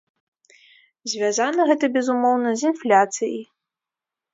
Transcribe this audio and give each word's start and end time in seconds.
Звязана 1.13 1.61
гэта, 1.73 1.85
безумоўна, 2.01 2.49
з 2.63 2.69
інфляцыяй. 2.71 3.41